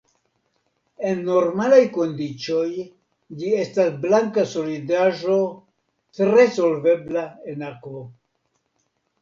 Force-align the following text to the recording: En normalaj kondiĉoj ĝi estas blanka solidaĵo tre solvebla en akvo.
En 1.09 1.19
normalaj 1.27 1.81
kondiĉoj 1.97 2.69
ĝi 3.41 3.51
estas 3.65 3.93
blanka 4.07 4.47
solidaĵo 4.55 5.39
tre 6.21 6.49
solvebla 6.59 7.27
en 7.55 7.69
akvo. 7.73 8.05